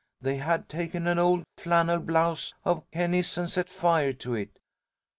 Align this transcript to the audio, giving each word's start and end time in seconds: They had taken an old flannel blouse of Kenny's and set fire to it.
They 0.19 0.37
had 0.37 0.67
taken 0.67 1.05
an 1.05 1.19
old 1.19 1.43
flannel 1.57 1.99
blouse 1.99 2.55
of 2.65 2.89
Kenny's 2.89 3.37
and 3.37 3.47
set 3.47 3.69
fire 3.69 4.13
to 4.13 4.33
it. 4.33 4.49